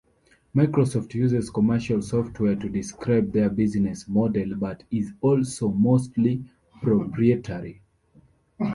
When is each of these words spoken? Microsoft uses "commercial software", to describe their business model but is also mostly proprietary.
Microsoft 0.55 1.13
uses 1.13 1.51
"commercial 1.51 2.01
software", 2.01 2.55
to 2.55 2.67
describe 2.67 3.31
their 3.33 3.51
business 3.51 4.07
model 4.07 4.55
but 4.55 4.81
is 4.89 5.11
also 5.21 5.69
mostly 5.69 6.43
proprietary. 6.81 7.83